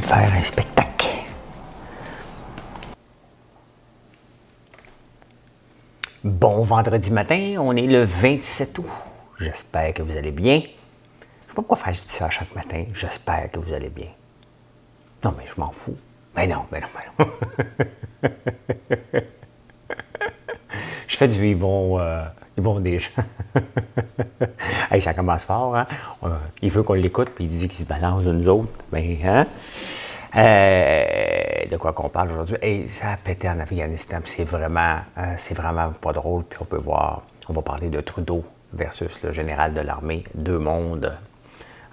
[0.00, 1.08] De faire un spectacle.
[6.22, 8.86] Bon vendredi matin, on est le 27 août.
[9.38, 10.60] J'espère que vous allez bien.
[10.60, 10.68] Je sais
[11.48, 12.84] pas pourquoi faire ça chaque matin.
[12.92, 14.08] J'espère que vous allez bien.
[15.22, 15.96] Non, mais je m'en fous.
[16.34, 17.30] Mais non, mais non, mais non.
[21.08, 22.24] je fais du Yvon, euh,
[22.56, 23.24] Yvon Deschamps.
[24.90, 25.86] hey, ça commence fort, hein?
[26.62, 28.68] Il veut qu'on l'écoute, puis il dit qu'il se balance de nous autres.
[28.92, 29.46] Mais, hein?
[30.36, 32.88] Euh, de quoi qu'on parle aujourd'hui?
[32.88, 34.98] Ça a pété en Afghanistan, c'est vraiment,
[35.38, 36.44] c'est vraiment pas drôle.
[36.44, 40.24] Puis on peut voir, on va parler de Trudeau versus le général de l'armée.
[40.34, 41.12] Deux mondes.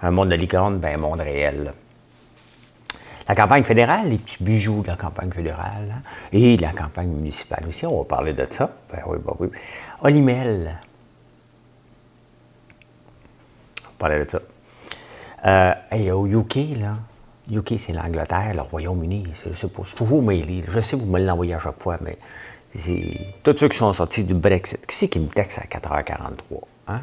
[0.02, 1.72] Un monde de licorne, ben un monde réel.
[3.28, 7.64] La campagne fédérale, les petits bijoux de la campagne fédérale, hein, et la campagne municipale
[7.68, 8.68] aussi, on va parler de ça.
[8.92, 9.48] Ben oui, ben oui.
[10.02, 10.78] Olimel.
[13.86, 14.40] On parler de ça.
[15.44, 16.96] Euh, et au UK, là,
[17.50, 20.64] UK, c'est l'Angleterre, le Royaume-Uni, c'est toujours mêlé.
[20.68, 22.18] Je sais que vous me l'envoyez à chaque fois, mais
[22.76, 23.10] c'est
[23.44, 24.84] tous ceux qui sont sortis du Brexit.
[24.86, 26.34] Qui c'est qui me texte à 4h43?
[26.88, 27.00] Hein?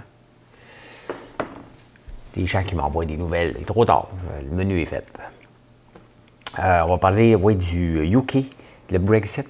[2.35, 3.53] Des gens qui m'envoient des nouvelles.
[3.55, 4.09] Il est trop tard,
[4.43, 5.05] le menu est fait.
[6.59, 8.39] Euh, on va parler oui, du UK,
[8.91, 9.49] le Brexit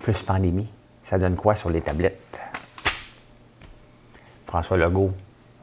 [0.00, 0.68] plus pandémie.
[1.04, 2.27] Ça donne quoi sur les tablettes?
[4.48, 5.12] François Legault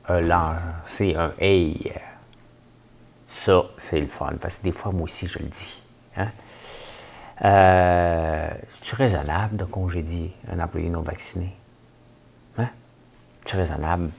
[0.06, 1.92] a lancé un Hey!
[3.28, 5.82] Ça, c'est le fun, parce que des fois, moi aussi, je le dis.
[6.16, 6.28] Hein?
[7.44, 8.50] Euh,
[8.94, 11.52] raisonnable de congédier un employé non vacciné?
[12.60, 12.70] Hein?
[13.44, 14.12] C'est raisonnable?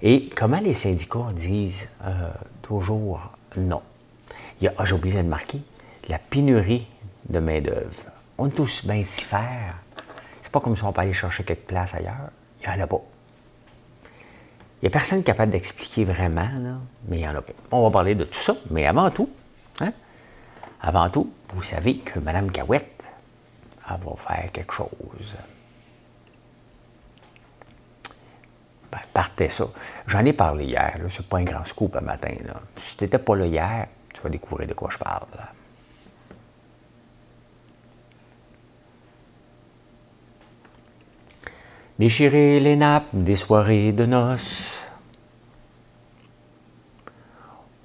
[0.00, 2.30] Et comment les syndicats disent euh,
[2.62, 3.20] toujours
[3.58, 3.82] non?
[4.60, 5.60] Il y a, ah, j'ai oublié de le marquer,
[6.08, 6.86] la pénurie
[7.28, 8.04] de main-d'œuvre.
[8.38, 9.74] On est tous bien s'y faire.
[10.42, 12.30] C'est pas comme si on peut aller chercher quelque place ailleurs.
[12.62, 13.02] Il n'y en a pas.
[14.80, 16.76] Il n'y a personne capable d'expliquer vraiment, là,
[17.08, 17.42] mais il y en a.
[17.70, 19.28] On va parler de tout ça, mais avant tout,
[19.80, 19.92] hein,
[20.80, 22.50] avant tout, vous savez que Mme
[23.90, 25.34] elle va faire quelque chose.
[28.90, 29.66] Ben, partez ça.
[30.06, 32.34] J'en ai parlé hier, ce n'est pas un grand scoop un matin.
[32.46, 32.54] Là.
[32.76, 35.26] Si tu n'étais pas là hier, tu vas découvrir de quoi je parle.
[42.00, 44.82] Déchirer les nappes des soirées de noces.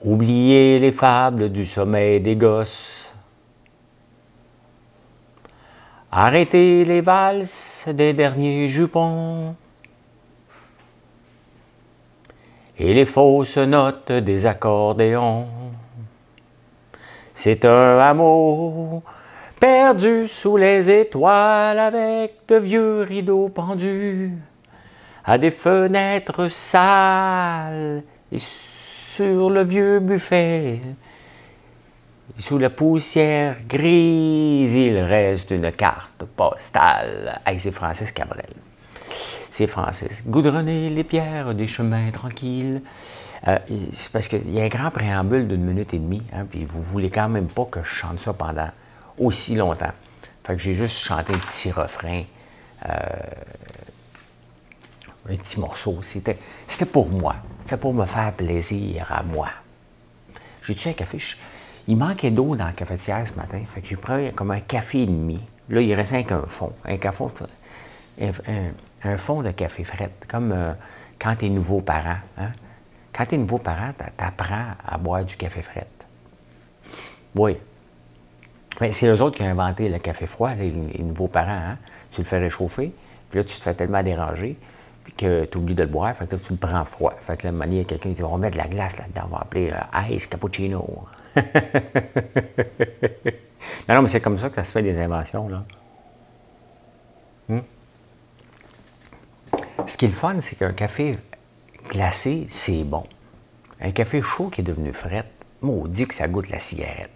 [0.01, 3.11] Oublier les fables du sommeil des gosses.
[6.13, 9.53] Arrêter les valses des derniers jupons.
[12.79, 15.45] Et les fausses notes des accordéons.
[17.33, 19.03] C'est un amour
[19.65, 24.31] perdu sous les étoiles avec de vieux rideaux pendus
[25.23, 30.81] à des fenêtres sales et sur le vieux buffet.
[32.37, 37.41] sous la poussière grise, il reste une carte postale.
[37.43, 38.53] Hey, c'est Francis Cabrel.
[39.49, 40.21] C'est Francis.
[40.27, 42.83] Goudronner les pierres des chemins tranquilles.
[43.47, 43.57] Euh,
[43.93, 46.83] c'est parce qu'il y a un grand préambule d'une minute et demie, hein, puis vous
[46.83, 48.69] voulez quand même pas que je chante ça pendant
[49.17, 49.93] aussi longtemps.
[50.43, 52.23] Fait que j'ai juste chanté un petit refrain,
[52.87, 52.91] euh,
[55.29, 55.99] un petit morceau.
[56.03, 56.37] C'était,
[56.67, 57.35] c'était pour moi.
[57.63, 59.49] C'était pour me faire plaisir à moi.
[60.63, 61.19] J'ai tué un café?
[61.87, 63.59] il manquait d'eau dans la cafetière ce matin.
[63.67, 65.39] Fait que j'ai pris comme un café et demi.
[65.69, 66.73] Là, il restait qu'un fond.
[66.85, 67.25] Un, café,
[69.03, 70.09] un, fond de café frais.
[70.27, 70.73] Comme euh,
[71.19, 72.17] quand tu es nouveau parent.
[72.37, 72.49] Hein?
[73.13, 75.87] Quand tu es nouveau parent, tu apprends à boire du café frais.
[77.35, 77.57] Oui,
[78.91, 81.51] c'est eux autres qui ont inventé le café froid, les, nouveaux parents.
[81.51, 81.77] Hein.
[82.11, 82.91] Tu le fais réchauffer,
[83.29, 84.57] puis là, tu te fais tellement déranger
[85.17, 87.13] que tu oublies de le boire, fait que là, tu le prends froid.
[87.22, 89.41] Fait que là, a quelqu'un dit On va mettre de la glace là-dedans, on va
[89.41, 91.05] appeler euh, Ice Cappuccino.
[91.35, 91.43] non,
[93.89, 95.63] non, mais c'est comme ça que ça se fait des inventions, là.
[97.47, 97.59] Hmm?
[99.87, 101.16] Ce qui est le fun, c'est qu'un café
[101.89, 103.03] glacé, c'est bon.
[103.81, 105.25] Un café chaud qui est devenu fret,
[105.61, 107.11] maudit que ça goûte la cigarette.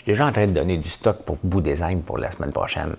[0.00, 2.52] Je suis déjà en train de donner du stock pour Bout Design pour la semaine
[2.52, 2.96] prochaine.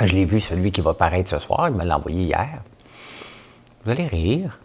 [0.00, 2.62] Je l'ai vu, celui qui va paraître ce soir, il me l'a envoyé hier.
[3.84, 4.58] Vous allez rire.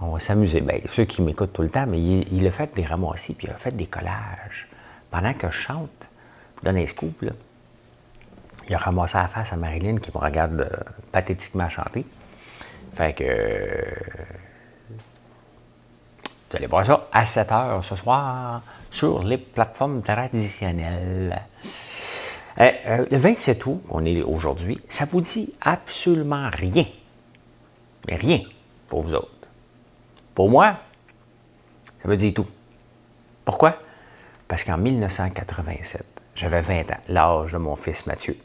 [0.00, 0.60] On va s'amuser.
[0.60, 3.50] Bien, ceux qui m'écoutent tout le temps, mais il, a fait des ramassis, puis il
[3.50, 4.68] a fait des collages.
[5.10, 6.06] Pendant que je chante,
[6.58, 7.32] je donne un scoop, là,
[8.68, 12.06] il a ramassé la face à Marilyn qui me regarde euh, pathétiquement chanter.
[12.94, 13.24] Fait que.
[13.24, 13.82] Euh,
[16.48, 21.42] vous allez voir ça à 7 h ce soir sur les plateformes traditionnelles.
[22.58, 26.86] Euh, le 27 août, on est aujourd'hui, ça vous dit absolument rien.
[28.08, 28.40] Mais rien
[28.88, 29.30] pour vous autres.
[30.34, 30.76] Pour moi,
[32.02, 32.46] ça veut dire tout.
[33.44, 33.78] Pourquoi?
[34.48, 36.04] Parce qu'en 1987,
[36.34, 38.36] j'avais 20 ans, l'âge de mon fils Mathieu.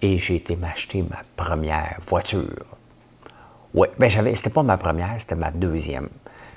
[0.00, 2.64] Et j'ai été m'acheter ma première voiture.
[3.74, 6.08] Oui, ben j'avais, c'était pas ma première, c'était ma deuxième.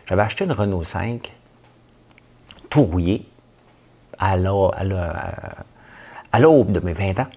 [0.08, 1.32] J'avais acheté une Renault 5
[2.70, 3.26] tout rouillée
[4.18, 4.72] à l'aube
[6.72, 7.28] de mes 20 ans.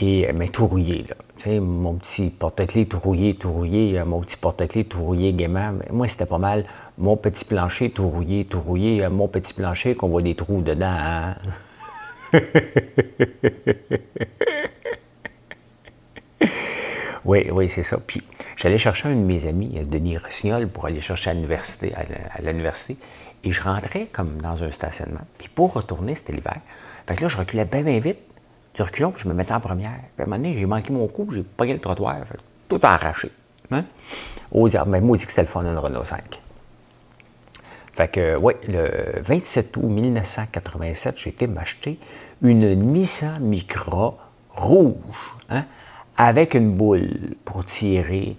[0.00, 1.16] Et, mais tout rouillé, là
[1.60, 5.72] mon petit porte-clés tout rouillé, tout rouillé, euh, mon petit porte-clés tout rouillé gaiement.
[5.90, 6.64] Moi, c'était pas mal.
[6.98, 10.62] Mon petit plancher tout rouillé, tout rouillé, euh, mon petit plancher qu'on voit des trous
[10.62, 10.86] dedans.
[10.88, 11.36] Hein?
[17.24, 17.98] oui, oui, c'est ça.
[18.04, 18.22] Puis,
[18.56, 22.96] j'allais chercher un de mes amis, euh, Denis Rossignol, pour aller chercher à l'université.
[23.44, 25.20] Et je rentrais comme dans un stationnement.
[25.38, 26.56] Puis pour retourner, c'était l'hiver.
[27.06, 28.18] Fait que là, je reculais bien, bien vite
[28.74, 29.90] du reculons, puis je me mettais en première.
[29.90, 32.38] À un moment donné, j'ai manqué mon coup, j'ai pogné le trottoir, fait,
[32.68, 33.30] tout arraché.
[33.70, 33.84] Hein?
[34.52, 36.40] Au dire, mais moi, dit que c'était le fun d'une Renault 5.
[37.94, 41.98] Fait que, oui, le 27 août 1987, j'ai été m'acheter
[42.42, 44.14] une Nissan Micra
[44.54, 45.64] rouge, hein,
[46.16, 47.10] avec une boule
[47.44, 48.36] pour tirer,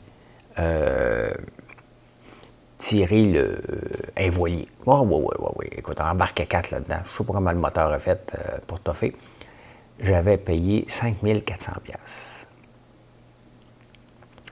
[0.57, 1.31] euh,
[2.79, 3.61] tirer le,
[4.17, 4.67] un voilier.
[4.87, 5.65] Oh, oui, oui, oui, oui.
[5.77, 6.99] Écoute, embarqué 4 là-dedans.
[7.05, 9.13] Je ne sais pas comment le moteur a fait euh, pour toffer
[9.99, 12.45] j'avais payé 5400 pièces.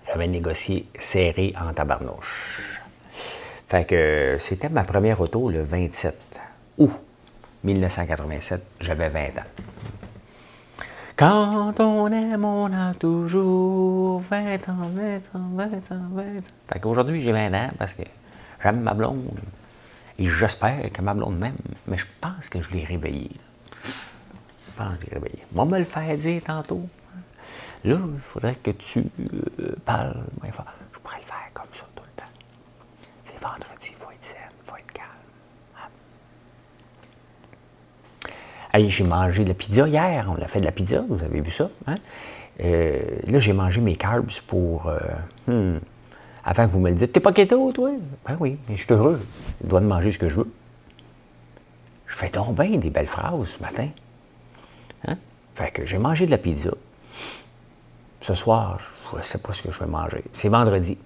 [0.08, 2.82] J'avais négocié serré en tabarnouche.
[3.68, 6.18] Fait que c'était ma première auto le 27
[6.78, 6.92] août
[7.64, 8.62] 1987.
[8.80, 9.48] J'avais 20 ans.
[11.18, 16.42] Quand on aime, on a toujours 20 ans, 20 ans, 20 ans, 20 ans.
[16.72, 18.04] Fait qu'aujourd'hui, j'ai 20 ans parce que
[18.64, 19.32] j'aime ma blonde.
[20.20, 21.56] Et j'espère que ma blonde m'aime.
[21.88, 23.32] Mais je pense que je l'ai réveillée
[24.78, 25.44] pense que réveillé.
[25.52, 26.88] Moi, me le faire dire tantôt.
[27.84, 30.66] Là, il faudrait que tu euh, parles moins fort.
[30.94, 32.30] Je pourrais le faire comme ça tout le temps.
[33.26, 35.08] C'est vendredi, il faut être zen, il faut être calme.
[38.90, 40.28] J'ai mangé de la pizza hier.
[40.30, 41.70] On a fait de la pizza, vous avez vu ça.
[41.88, 41.96] Hein?
[42.64, 44.88] Euh, là, j'ai mangé mes carbs pour.
[44.88, 45.00] Euh,
[45.48, 45.80] hmm,
[46.46, 47.12] avant que vous me le dites.
[47.12, 47.92] T'es pas keto, toi?
[48.26, 49.20] Ben oui, mais je suis heureux.
[49.64, 50.52] Je dois manger ce que je veux.
[52.08, 53.90] Je fais donc bien des belles phrases ce matin.
[55.08, 55.18] Hein?
[55.56, 56.72] Fait que j'ai mangé de la pizza.
[58.22, 58.80] Ce soir,
[59.12, 60.24] je ne sais pas ce que je vais manger.
[60.34, 60.98] C'est vendredi.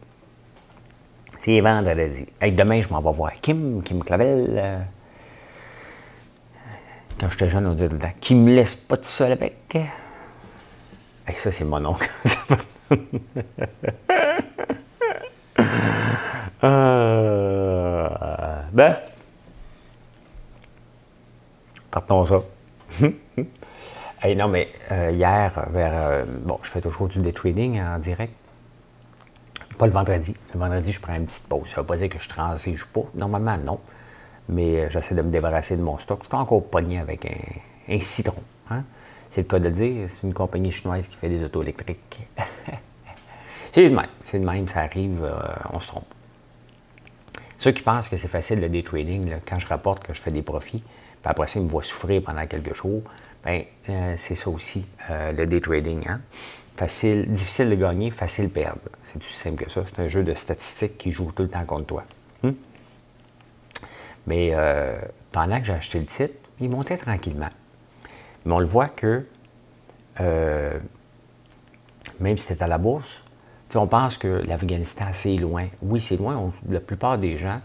[1.40, 2.28] C'est vendredi.
[2.42, 4.48] Et demain, je m'en vais voir Kim, Kim Clavel.
[4.52, 4.80] Euh,
[7.22, 9.78] quand j'étais jeune, le temps, qui me laisse pas tout seul avec?
[11.36, 12.10] Ça, c'est mon oncle.
[16.64, 18.10] euh,
[18.74, 18.98] ben,
[21.92, 22.42] partons ça.
[24.36, 25.92] non, mais euh, hier, vers.
[25.94, 28.34] Euh, bon, je fais toujours du day trading en direct.
[29.78, 30.36] Pas le vendredi.
[30.54, 31.68] Le vendredi, je prends une petite pause.
[31.68, 33.04] Ça ne veut pas dire que je transige pas.
[33.14, 33.80] Normalement, non.
[34.52, 36.20] Mais euh, j'essaie de me débarrasser de mon stock.
[36.24, 38.44] Je suis encore pogné avec un, citron.
[38.70, 38.84] Hein.
[39.30, 40.08] C'est le cas de dire.
[40.10, 42.20] C'est une compagnie chinoise qui fait des autos électriques.
[43.74, 44.08] c'est le même.
[44.26, 44.68] C'est le même.
[44.68, 45.28] Ça arrive,
[45.72, 46.06] on se trompe.
[47.58, 50.32] Ceux qui pensent que c'est facile le day trading, quand je rapporte que je fais
[50.32, 53.04] des profits, puis après ça, ils me voient souffrir pendant quelques jours,
[53.44, 56.08] Bien, euh, c'est ça aussi, euh, le day trading.
[56.08, 56.22] Hein?
[56.78, 58.82] Facile, difficile de gagner, facile de perdre.
[59.04, 59.84] C'est aussi simple que ça.
[59.86, 62.04] C'est un jeu de statistiques qui joue tout le temps contre toi.
[62.44, 62.52] Hmm?
[64.28, 65.00] Mais euh,
[65.32, 67.50] pendant que j'ai acheté le titre, il montait tranquillement.
[68.46, 69.26] Mais on le voit que,
[72.20, 73.22] même si c'était à la bourse,
[73.76, 75.68] on pense que l'Afghanistan, c'est loin.
[75.82, 76.52] Oui, c'est loin.
[76.70, 77.62] la plupart des gens,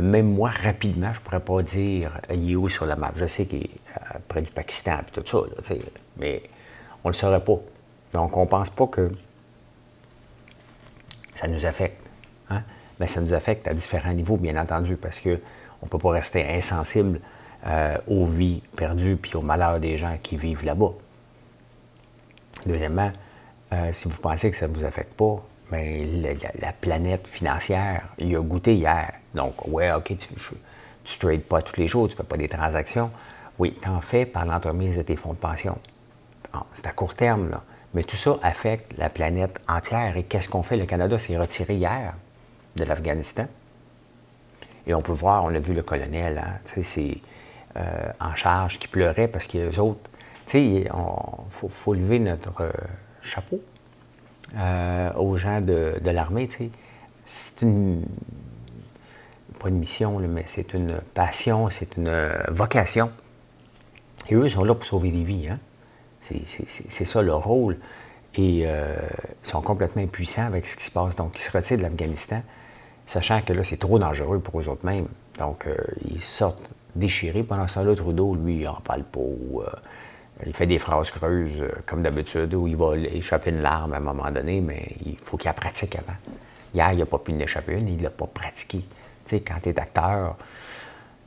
[0.00, 3.12] même moi, rapidement, je ne pourrais pas dire il est où sur la map.
[3.16, 3.70] Je sais qu'il est
[4.28, 5.74] près du Pakistan et tout ça,
[6.16, 6.42] mais
[7.04, 7.58] on ne le saurait pas.
[8.12, 9.10] Donc, on ne pense pas que
[11.34, 12.03] ça nous affecte.
[13.00, 16.48] Mais ça nous affecte à différents niveaux, bien entendu, parce qu'on ne peut pas rester
[16.48, 17.20] insensible
[17.66, 20.92] euh, aux vies perdues puis au malheur des gens qui vivent là-bas.
[22.66, 23.10] Deuxièmement,
[23.72, 28.02] euh, si vous pensez que ça ne vous affecte pas, mais ben, la, planète financière,
[28.18, 29.12] il a goûté hier.
[29.34, 32.48] Donc, ouais, OK, tu ne trades pas tous les jours, tu ne fais pas des
[32.48, 33.10] transactions.
[33.58, 35.78] Oui, tu en fais par l'entremise de tes fonds de pension.
[36.74, 37.62] C'est à court terme, là.
[37.94, 40.16] Mais tout ça affecte la planète entière.
[40.16, 40.76] Et qu'est-ce qu'on fait?
[40.76, 42.14] Le Canada s'est retiré hier
[42.76, 43.46] de l'Afghanistan.
[44.86, 47.18] Et on peut voir, on a vu le colonel, hein, c'est
[47.76, 47.80] euh,
[48.20, 50.10] en charge, qui pleurait parce que les autres,
[50.52, 50.88] il
[51.50, 52.70] faut, lever notre euh,
[53.22, 53.60] chapeau
[54.56, 56.70] euh, aux gens de, l'armée, tu sais.
[57.26, 58.04] C'est une,
[59.58, 62.12] pas une mission, mais c'est une passion, c'est une
[62.48, 63.10] vocation.
[64.28, 65.58] Et eux sont là pour sauver des vies, hein.
[66.22, 67.78] C'est ça leur rôle.
[68.34, 68.68] Et ils
[69.42, 71.16] sont complètement impuissants avec ce qui se passe.
[71.16, 72.42] Donc, ils se retirent de l'Afghanistan
[73.06, 75.08] sachant que là, c'est trop dangereux pour eux autres mêmes.
[75.38, 75.76] Donc, euh,
[76.08, 77.42] ils sortent déchirés.
[77.42, 79.20] Pendant ce temps-là, Trudeau, lui, il en parle pas.
[79.20, 79.66] Euh,
[80.46, 83.98] il fait des phrases creuses, euh, comme d'habitude, où il va échapper une larme à
[83.98, 86.16] un moment donné, mais il faut qu'il la pratique avant.
[86.74, 88.78] Hier, il n'a pas pu en échapper une, il l'a pas pratiqué.
[88.78, 90.36] Tu sais, quand tu es acteur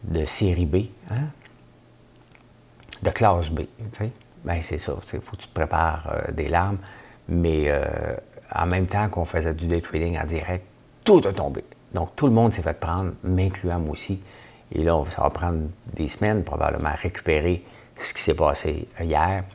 [0.03, 0.75] de série B,
[1.11, 1.27] hein,
[3.01, 3.61] de classe B,
[3.93, 4.11] tu sais,
[4.43, 4.95] ben c'est ça.
[5.13, 6.77] Il faut que tu te prépares des larmes.
[7.29, 7.71] Mais
[8.53, 10.65] en même temps qu'on faisait du day trading en direct,
[11.07, 11.63] tout a tombé.
[11.93, 14.21] Donc, tout le monde s'est fait prendre, m'incluant moi aussi.
[14.73, 17.63] Et là, ça va prendre des semaines probablement à récupérer
[17.97, 19.45] ce qui s'est passé hier.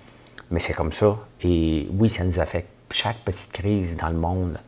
[0.50, 1.18] Mais c'est comme ça.
[1.42, 2.68] Et oui, ça nous affecte.
[2.90, 4.58] Chaque petite crise dans le monde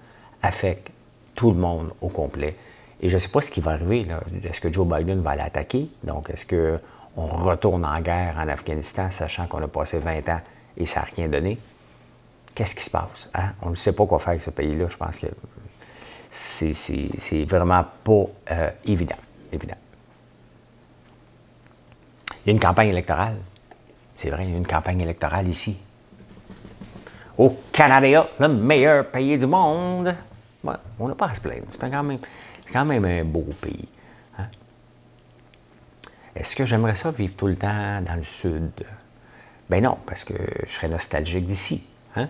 [0.42, 0.90] affecte
[1.34, 2.54] tout le monde au complet.
[3.00, 4.06] Et je ne sais pas ce qui va arriver.
[4.44, 5.88] Est-ce que Joe Biden va l'attaquer?
[6.04, 10.40] Donc, est-ce qu'on retourne en guerre en Afghanistan, sachant qu'on a passé 20 ans
[10.76, 11.58] et ça n'a rien donné?
[12.54, 13.28] Qu'est-ce qui se passe?
[13.34, 13.52] Hein?
[13.62, 14.86] On ne sait pas quoi faire avec ce pays-là.
[14.90, 15.26] Je pense que
[16.34, 19.14] c'est vraiment pas euh, évident.
[19.52, 19.58] Il
[22.46, 23.36] y a une campagne électorale.
[24.16, 25.76] C'est vrai, il y a une campagne électorale ici.
[27.38, 30.14] Au Canada, le meilleur pays du monde.
[30.98, 31.66] on n'a pas à se plaindre.
[31.70, 33.88] C'est quand même, un beau pays.
[34.38, 34.46] Hein.
[36.34, 38.72] Est-ce que j'aimerais ça vivre tout le temps dans le sud?
[39.70, 40.34] Ben non, parce que
[40.66, 41.86] je serais nostalgique d'ici.
[42.16, 42.28] Hein.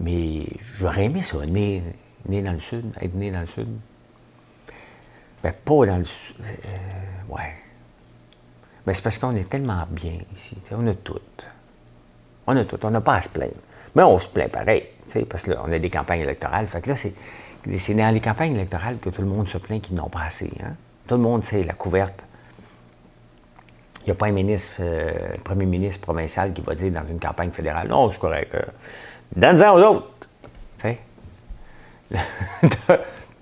[0.00, 0.46] Mais
[0.78, 1.82] j'aurais aimé ça, né,
[2.26, 3.68] né dans le sud, être né dans le sud.
[5.42, 6.36] Ben, pas dans le sud.
[6.40, 7.54] Euh, ouais.
[8.86, 10.56] Mais c'est parce qu'on est tellement bien ici.
[10.72, 11.20] On a tout.
[12.46, 12.78] On a tout.
[12.82, 13.52] On n'a pas à se plaindre.
[13.94, 14.86] Mais on se plaint pareil.
[15.28, 16.66] Parce que on a des campagnes électorales.
[16.66, 19.96] Fait que là, c'est, dans les campagnes électorales que tout le monde se plaint qu'ils
[19.96, 20.50] n'ont pas assez.
[20.62, 20.72] Hein.
[21.06, 22.24] Tout le monde sait la couverte.
[24.02, 27.20] Il n'y a pas un ministre, euh, premier ministre provincial qui va dire dans une
[27.20, 28.54] campagne fédérale Non, c'est correct.
[28.54, 28.62] Euh,
[29.36, 30.28] Donne-en aux autres.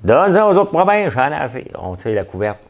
[0.02, 1.70] Donne-en aux autres provinces, j'en ai assez.
[1.78, 2.61] On tire la couverte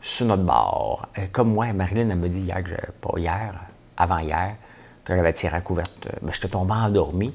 [0.00, 1.06] sur notre bord.
[1.18, 3.54] Euh, comme moi, Marilyn, elle me dit hier, que pas hier,
[3.96, 4.54] avant-hier,
[5.04, 6.08] que j'avais tiré la couverte.
[6.22, 7.34] Ben, J'étais tombé endormi.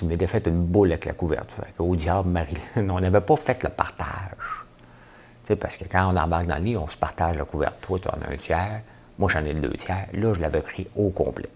[0.00, 1.54] Je m'étais fait une boule avec la couverte.
[1.78, 5.58] Au diable, Marilyn, on n'avait pas fait le partage.
[5.60, 7.74] parce que quand on embarque dans le lit, on se partage la couverte.
[7.82, 8.80] Toi, tu en as un tiers.
[9.18, 10.06] Moi, j'en ai deux tiers.
[10.14, 11.48] Là, je l'avais pris au complet.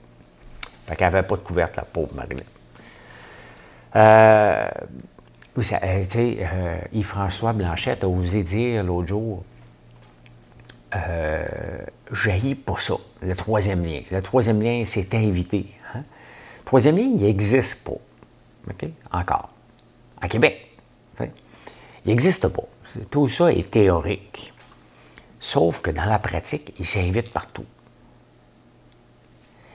[0.87, 2.45] Fait qu'elle n'avait pas de couverte, la pauvre Marilyn.
[3.97, 4.69] Euh,
[5.63, 9.43] tu sais, euh, Yves-François Blanchette a osé dire l'autre jour
[10.95, 11.45] euh,
[12.65, 14.03] pas ça, le troisième lien.
[14.11, 15.67] Le troisième lien, c'est invité.
[15.95, 16.03] Hein?
[16.59, 17.93] Le troisième lien, il n'existe pas.
[19.13, 19.49] Encore.
[20.21, 20.63] À Québec.
[21.21, 22.63] Il n'existe pas.
[23.11, 24.53] Tout ça est théorique.
[25.41, 27.65] Sauf que dans la pratique, il s'invite partout.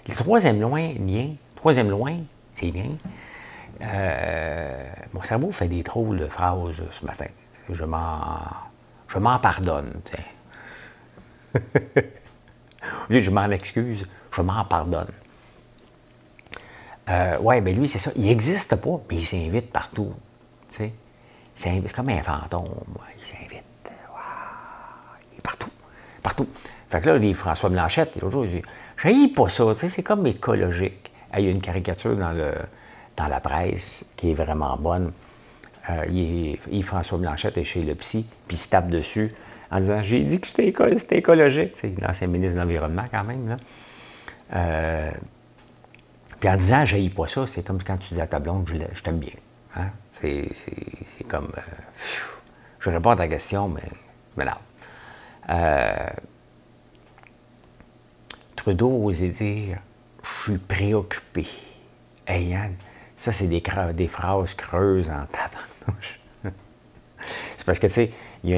[0.07, 2.19] Le troisième lien, troisième lien,
[2.53, 2.91] c'est bien,
[3.81, 7.27] euh, mon cerveau fait des drôles de phrases ce matin.
[7.69, 8.39] Je m'en,
[9.07, 9.93] je m'en pardonne.
[13.09, 15.07] je m'en excuse, je m'en pardonne.
[17.09, 18.11] Euh, oui, bien lui, c'est ça.
[18.15, 20.13] Il n'existe pas, mais il s'invite partout.
[21.55, 22.69] C'est comme un fantôme.
[23.19, 23.65] Il s'invite.
[25.31, 25.69] Il est partout.
[26.23, 26.47] Partout.
[26.89, 28.61] Fait que là, les François Blanchette, l'autre jour, il dit
[29.03, 29.63] J'ai pas ça.
[29.77, 31.11] C'est comme écologique.
[31.37, 32.53] Il y a une caricature dans le,
[33.21, 35.11] dans la presse qui est vraiment bonne.
[35.89, 36.05] Euh,
[36.71, 39.33] Yves-François Blanchette est chez le psy, puis il se tape dessus
[39.69, 40.67] en disant J'ai dit que c'était
[41.17, 41.73] écologique.
[41.77, 43.49] C'est l'ancien ministre de l'Environnement, quand même.
[43.49, 43.57] Là.
[44.53, 45.11] Euh,
[46.39, 49.01] puis en disant J'ai pas ça, c'est comme quand tu dis à ta blonde Je,
[49.01, 49.33] t'aime bien.
[49.75, 49.87] Hein?
[50.21, 51.51] C'est comme.
[51.57, 51.61] Euh,
[52.79, 53.83] je réponds à ta question, mais,
[54.37, 54.51] mais non.
[55.49, 56.09] Euh,
[58.55, 59.77] Trudeau osait dire
[60.23, 61.47] Je suis préoccupé.
[62.27, 62.55] Hey
[63.21, 66.19] ça, c'est des, phrases creuses en tabarnouche.
[67.55, 68.11] c'est parce que, tu sais,
[68.43, 68.55] il y,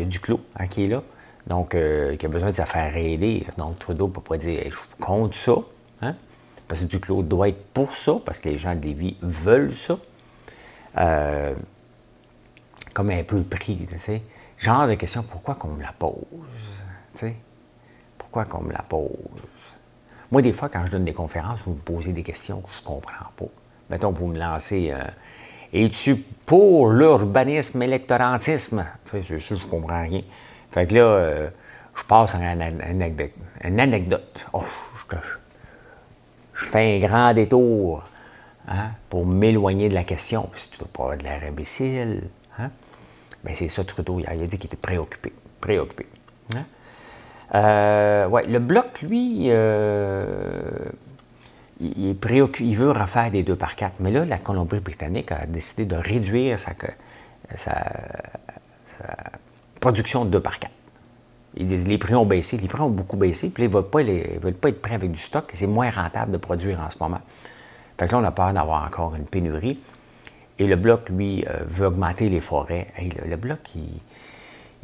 [0.00, 1.02] a, du clos hein, qui est là,
[1.48, 3.44] donc euh, qui a besoin de se faire aider.
[3.56, 5.56] Donc, Trudeau ne peut pas dire je compte ça,
[6.00, 6.14] hein,
[6.68, 9.74] parce que du clos doit être pour ça, parce que les gens de Lévis veulent
[9.74, 9.98] ça.
[10.98, 11.56] Euh,
[12.94, 14.22] comme un peu pris, tu sais.
[14.58, 16.14] Genre de question, pourquoi qu'on me la pose?
[17.14, 17.34] Tu sais?
[18.16, 19.10] Pourquoi qu'on me la pose?
[20.30, 22.80] Moi, des fois, quand je donne des conférences, vous me posez des questions que je
[22.80, 23.46] ne comprends pas.
[23.90, 25.02] Mettons, vous me lancez euh,
[25.72, 28.86] Es-tu pour l'urbanisme, l'électorantisme?
[29.10, 30.22] C'est sûr, je ne comprends rien.
[30.70, 31.48] Fait que là, euh,
[31.94, 34.46] je passe à une, anecdote.
[34.52, 34.64] Oh,
[36.54, 38.02] je, fais un grand détour
[38.66, 40.48] hein, pour m'éloigner de la question.
[40.54, 42.22] Si tu pas de l'air imbécile.
[42.58, 42.70] Hein?
[43.44, 45.32] Ben, c'est ça, Trudeau, il a dit qu'il était préoccupé.
[45.60, 46.06] Préoccupé.
[46.54, 46.64] Hein?
[47.54, 50.70] Euh, ouais, le bloc, lui, euh,
[51.80, 52.16] il,
[52.60, 53.94] il veut refaire des 2 par 4.
[54.00, 56.74] Mais là, la Colombie-Britannique a décidé de réduire sa,
[59.80, 60.72] production de 2 par 4.
[61.56, 64.82] les prix ont baissé, les prix ont beaucoup baissé, puis ils ne veulent, pas être
[64.82, 67.20] prêts avec du stock, c'est moins rentable de produire en ce moment.
[67.98, 69.78] Fait que là, on a peur d'avoir encore une pénurie.
[70.60, 72.88] Et le bloc, lui, euh, veut augmenter les forêts.
[73.28, 74.00] le, bloc, il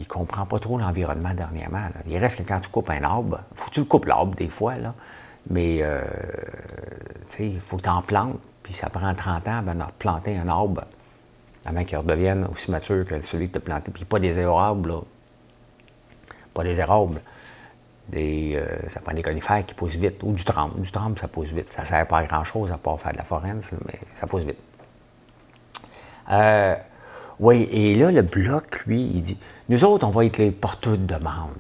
[0.01, 1.83] ne comprend pas trop l'environnement dernièrement.
[2.07, 4.49] Il reste que quand tu coupes un arbre, faut que tu le coupes l'arbre des
[4.49, 4.95] fois, là,
[5.51, 6.03] mais euh,
[7.39, 10.49] il faut que tu en plantes, puis ça prend 30 ans avant de planter un
[10.49, 10.83] arbre
[11.67, 13.91] avant qu'il redevienne aussi mature que celui que tu as planté.
[13.91, 15.01] Puis pas des érables, là.
[16.53, 17.21] Pas des érables.
[18.09, 20.81] Des, euh, ça prend des conifères qui poussent vite, ou du tremble.
[20.81, 21.73] Du tremble, ça pousse vite.
[21.75, 23.55] Ça ne sert pas à grand-chose à part faire de la forêt,
[23.87, 24.59] mais ça pousse vite.
[26.31, 26.77] Euh,
[27.41, 30.99] oui, et là, le bloc, lui, il dit Nous autres, on va être les porteurs
[30.99, 31.51] de demande.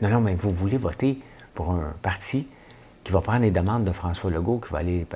[0.00, 1.18] Non, non, mais vous voulez voter
[1.54, 2.48] pour un parti
[3.04, 5.06] qui va prendre les demandes de François Legault, qui va aller.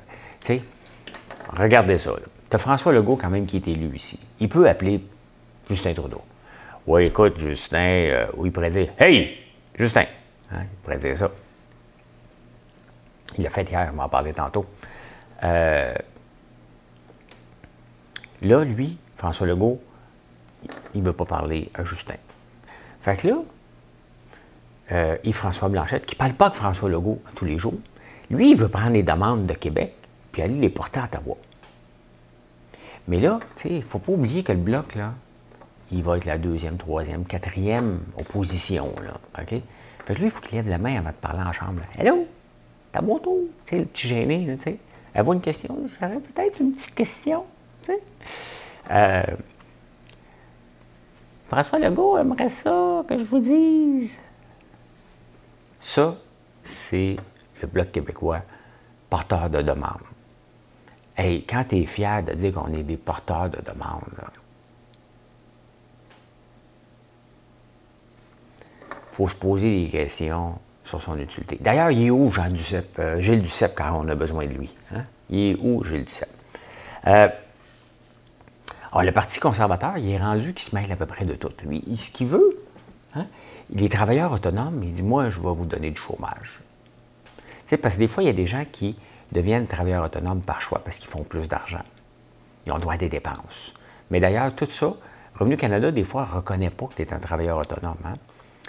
[0.40, 0.62] Tu sais,
[1.48, 2.12] regardez ça.
[2.50, 4.20] Tu as François Legault, quand même, qui est élu ici.
[4.40, 5.02] Il peut appeler
[5.70, 6.20] Justin Trudeau.
[6.86, 9.38] Oui, écoute, Justin, euh, ou il pourrait dire Hey,
[9.74, 10.04] Justin.
[10.52, 11.30] Hein, il pourrait dire ça.
[13.38, 14.66] Il l'a fait hier, je m'en parlais tantôt.
[15.42, 15.94] Euh,
[18.42, 19.80] là, lui, François Legault,
[20.94, 22.16] il ne veut pas parler à Justin.
[23.00, 23.36] Fait que là,
[24.92, 27.78] euh, Yves-François Blanchette, qui ne parle pas que François Legault tous les jours,
[28.28, 29.94] lui, il veut prendre les demandes de Québec
[30.30, 31.38] puis aller les porter à Ottawa.
[33.08, 35.14] Mais là, il ne faut pas oublier que le bloc, là,
[35.90, 38.94] il va être la deuxième, troisième, quatrième opposition.
[39.02, 39.14] Là?
[39.46, 39.62] Fait
[40.04, 41.80] que lui, il faut qu'il lève la main avant de parler en chambre.
[41.96, 42.26] Hello!
[42.92, 43.40] T'as mon tour!
[43.72, 44.76] Le petit gêné, tu sais.
[45.14, 45.78] Avez-vous une question?
[45.98, 47.44] Peut-être une petite question.
[48.90, 49.22] Euh,
[51.46, 54.18] François Legault aimerait ça que je vous dise.
[55.80, 56.14] Ça,
[56.62, 57.16] c'est
[57.60, 58.40] le Bloc québécois
[59.08, 60.00] porteur de demande.
[61.16, 64.02] Hey, quand tu es fier de dire qu'on est des porteurs de demande,
[68.88, 71.58] il faut se poser des questions sur son utilité.
[71.60, 74.74] D'ailleurs, il est où Jean Duceppe, euh, Gilles Duceppe quand on a besoin de lui?
[74.92, 75.04] Hein?
[75.30, 76.34] Il est où Gilles Duceppe?
[77.06, 77.28] Euh,
[78.94, 81.50] alors, le Parti conservateur, il est rendu qu'il se mêle à peu près de tout.
[81.64, 82.56] Lui, ce qu'il veut,
[83.16, 83.26] hein,
[83.70, 86.60] les travailleurs autonomes, il dit Moi, je vais vous donner du chômage.
[87.82, 88.96] Parce que des fois, il y a des gens qui
[89.32, 91.82] deviennent travailleurs autonomes par choix parce qu'ils font plus d'argent.
[92.66, 93.74] Ils ont droit à des dépenses.
[94.12, 94.94] Mais d'ailleurs, tout ça,
[95.36, 97.96] Revenu Canada, des fois, ne reconnaît pas que tu es un travailleur autonome.
[98.04, 98.14] Hein.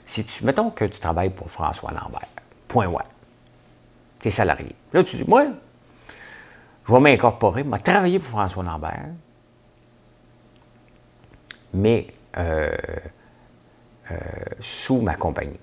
[0.08, 2.28] Si tu, mettons que tu travailles pour François Lambert,
[2.68, 3.04] point ouais.
[4.22, 4.74] Tu es salarié.
[4.92, 5.46] Là, tu dis, moi,
[6.88, 9.10] je vais m'incorporer, je vais travailler pour François Lambert,
[11.76, 12.08] mais
[12.38, 12.76] euh,
[14.12, 14.16] euh,
[14.60, 15.60] sous ma compagnie.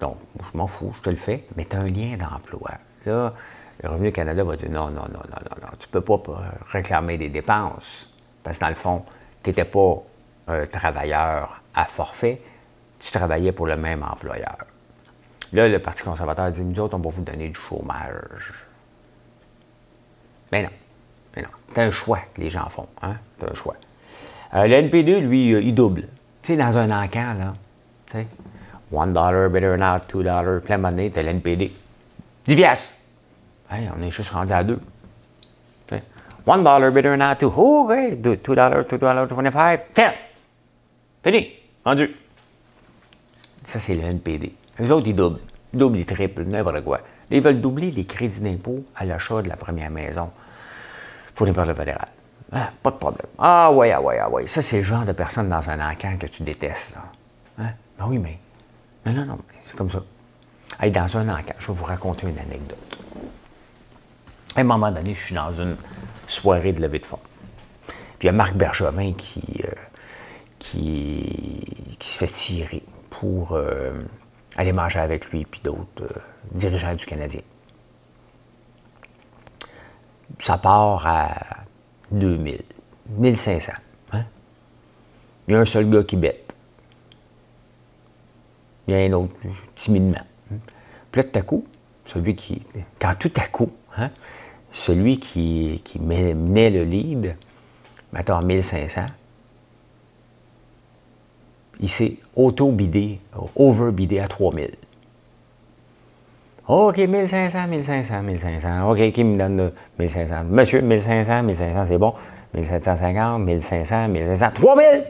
[0.00, 2.72] Donc, je m'en fous, je te le fais, mais tu as un lien d'emploi.
[3.04, 3.34] Là,
[3.82, 6.22] le Revenu Canada va dire non, non, non, non, non, non, tu ne peux pas
[6.70, 8.08] réclamer des dépenses.
[8.42, 9.04] Parce que dans le fond,
[9.42, 10.02] tu n'étais pas
[10.48, 12.40] un travailleur à forfait,
[12.98, 14.56] tu travaillais pour le même employeur.
[15.52, 18.54] Là, le Parti conservateur dit, nous autres, on va vous donner du chômage.
[20.52, 20.70] Mais non,
[21.36, 21.48] mais non.
[21.74, 22.88] C'est un choix que les gens font.
[23.02, 23.16] Hein?
[23.38, 23.76] C'est un choix.
[24.54, 26.02] Euh, le NPD, lui, euh, il double.
[26.42, 27.54] Tu sais, dans un encan, là,
[28.10, 28.26] tu sais,
[28.92, 31.72] one dollar, better not, two dollars, plein de monnaie, t'as l'NPD.
[32.46, 32.94] 10 piastres.
[33.70, 34.80] Hey, on est juste rendu à deux.
[36.46, 37.52] One dollar, better not, two.
[37.54, 40.12] Oh, okay, two dollars, two dollars, twenty-five, ten.
[41.22, 41.50] Fini.
[41.84, 42.16] Rendu.
[43.66, 44.52] Ça, c'est le NPD.
[44.78, 45.40] Les autres, ils doublent.
[45.72, 47.00] Ils doublent, ils triplent, n'importe quoi.
[47.30, 50.30] Ils veulent doubler les crédits d'impôt à l'achat de la première maison.
[51.34, 52.08] pour les le fédéral.
[52.52, 53.26] Ah, pas de problème.
[53.38, 54.46] Ah ouais, ah ouais, ah ouais.
[54.46, 56.94] Ça, c'est le genre de personne dans un encan que tu détestes.
[56.94, 57.64] Là.
[57.64, 57.70] Hein?
[57.98, 58.38] Ben oui, mais.
[59.06, 60.02] Non, non, non, c'est comme ça.
[60.80, 62.98] Hey, dans un encan, je vais vous raconter une anecdote.
[64.56, 65.76] À un moment donné, je suis dans une
[66.26, 67.20] soirée de levée de fonds.
[68.18, 69.70] Puis il y a Marc Bergevin qui, euh,
[70.58, 73.92] qui, qui, se fait tirer pour euh,
[74.56, 76.20] aller manger avec lui puis d'autres euh,
[76.52, 77.42] dirigeants du Canadien.
[80.38, 81.30] Ça part à
[82.10, 82.62] 2000,
[83.18, 83.72] 1500.
[84.12, 84.24] Hein?
[85.48, 86.50] Il y a un seul gars qui bête.
[88.86, 89.34] il y a un autre,
[89.76, 90.24] timidement.
[91.12, 91.66] Puis là, tout à coup,
[92.06, 92.62] celui qui.
[92.98, 94.10] Quand tout à coup, hein,
[94.72, 97.36] celui qui, qui menait le lead,
[98.12, 99.06] mettons à 1500,
[101.80, 103.20] il s'est auto-bidé,
[103.56, 104.70] over-bidé à 3000.
[106.70, 108.90] OK, 1500, 1500, 1500.
[108.90, 110.44] OK, qui me donne 1500?
[110.44, 112.12] Monsieur, 1500, 1500, c'est bon.
[112.54, 115.04] 1750, 1500, 1500, 3000!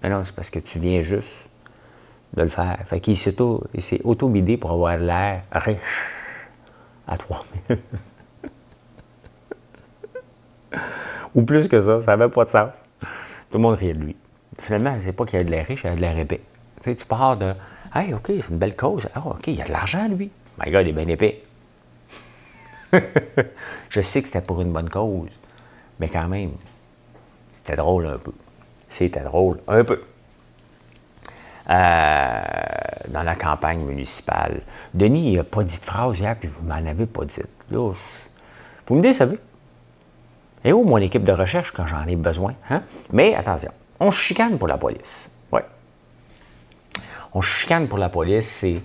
[0.00, 1.34] Mais non, c'est parce que tu viens juste
[2.34, 2.78] de le faire.
[2.86, 3.34] Fait qu'il s'est
[4.04, 5.78] auto-bidé pour avoir l'air riche
[7.08, 7.78] à 3000.
[11.34, 12.74] Ou plus que ça, ça n'avait pas de sens.
[13.50, 14.16] Tout le monde riait de lui.
[14.56, 16.42] Finalement, c'est pas qu'il y a de l'air riche, il y a de l'air épais.
[16.84, 17.54] Tu, tu pars de
[17.94, 19.08] Hey, OK, c'est une belle cause.
[19.14, 20.30] Ah, OK, il y a de l'argent, lui.
[20.62, 21.42] My God, il est bien épais.
[23.90, 25.28] je sais que c'était pour une bonne cause,
[26.00, 26.52] mais quand même,
[27.52, 28.32] c'était drôle un peu.
[28.88, 30.02] C'était drôle un peu.
[31.70, 32.40] Euh,
[33.08, 34.62] dans la campagne municipale.
[34.94, 37.42] Denis n'a pas dit de phrase hier, puis vous m'en avez pas dit.
[37.70, 37.92] Là,
[38.86, 39.38] vous me décevez.
[40.64, 42.54] Et où mon équipe de recherche quand j'en ai besoin?
[42.70, 42.82] Hein?
[43.12, 43.70] Mais attention,
[44.00, 45.27] on chicane pour la police.
[47.34, 48.80] On chicane pour la police, c'est.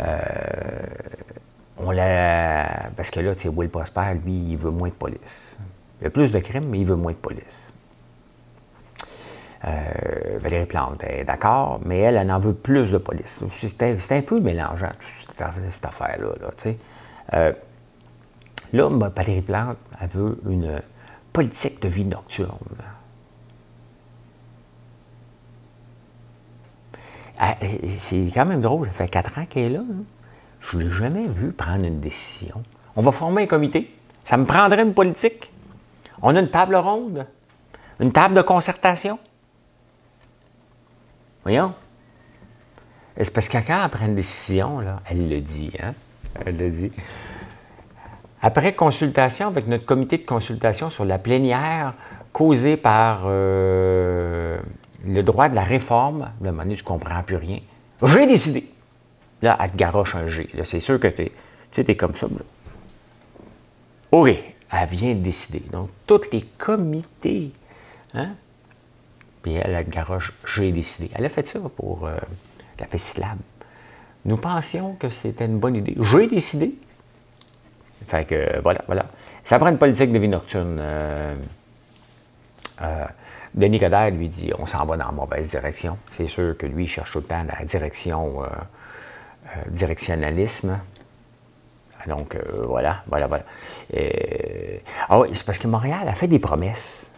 [0.00, 0.18] Euh,
[1.78, 2.90] on l'a.
[2.96, 5.56] Parce que là, tu sais, Will Prosper, lui, il veut moins de police.
[6.00, 7.72] Il y a plus de crimes, mais il veut moins de police.
[9.64, 13.40] Euh, Valérie Plante est d'accord, mais elle, elle en veut plus de police.
[13.52, 14.92] C'est un, peu mélangeant,
[15.26, 16.28] cette, affaire-là.
[16.40, 16.72] Là,
[17.34, 17.52] euh,
[18.72, 20.80] là, Valérie Plante, elle veut une
[21.32, 22.56] politique de vie nocturne.
[27.98, 29.80] C'est quand même drôle, ça fait quatre ans qu'elle est là.
[29.80, 30.02] Hein.
[30.60, 32.62] Je ne l'ai jamais vu prendre une décision.
[32.96, 33.94] On va former un comité.
[34.24, 35.50] Ça me prendrait une politique.
[36.20, 37.26] On a une table ronde,
[38.00, 39.18] une table de concertation.
[41.44, 41.72] Voyons.
[43.16, 45.94] C'est parce que quand elle prend une décision, là, elle le dit, hein?
[46.44, 46.92] Elle le dit.
[48.42, 51.94] Après consultation avec notre comité de consultation sur la plénière
[52.32, 54.58] causée par euh,
[55.04, 57.58] le droit de la réforme, un moment donné, tu ne comprends plus rien.
[58.02, 58.64] J'ai décidé.
[59.42, 60.48] Là, elle te garoche un G.
[60.64, 61.30] c'est sûr que tu
[61.76, 62.26] es, comme ça.
[64.10, 64.28] OK,
[64.72, 65.62] elle vient de décider.
[65.70, 67.52] Donc, tous les comités,
[68.14, 68.30] hein?
[69.42, 71.10] Puis elle, elle te garoche, j'ai décidé.
[71.14, 72.16] Elle a fait ça pour euh,
[72.80, 73.38] la FESILAB.
[74.24, 75.96] Nous pensions que c'était une bonne idée.
[76.00, 76.74] J'ai décidé.
[78.06, 79.06] Fait que, voilà, voilà.
[79.44, 80.78] Ça prend une politique de vie nocturne.
[80.80, 81.34] Euh,
[82.82, 83.04] euh,
[83.54, 85.98] Denis Coderre lui dit on s'en va dans la mauvaise direction.
[86.10, 90.78] C'est sûr que lui, il cherche tout le temps la direction, euh, euh, directionnalisme.
[92.06, 93.44] Donc, euh, voilà, voilà, voilà.
[95.08, 97.10] ah oui, c'est parce que Montréal a fait des promesses.